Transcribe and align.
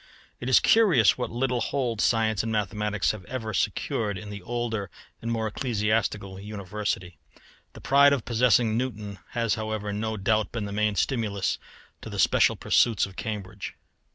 It 0.39 0.49
is 0.49 0.59
curious 0.59 1.15
what 1.15 1.29
little 1.29 1.61
hold 1.61 2.01
science 2.01 2.41
and 2.41 2.51
mathematics 2.51 3.11
have 3.11 3.23
ever 3.25 3.53
secured 3.53 4.17
in 4.17 4.31
the 4.31 4.41
older 4.41 4.89
and 5.21 5.31
more 5.31 5.45
ecclesiastical 5.45 6.39
University. 6.39 7.19
The 7.73 7.81
pride 7.81 8.11
of 8.11 8.25
possessing 8.25 8.75
Newton 8.75 9.19
has 9.33 9.53
however 9.53 9.93
no 9.93 10.17
doubt 10.17 10.51
been 10.51 10.65
the 10.65 10.71
main 10.71 10.95
stimulus 10.95 11.59
to 12.01 12.09
the 12.09 12.17
special 12.17 12.55
pursuits 12.55 13.05
of 13.05 13.15
Cambridge. 13.15 13.75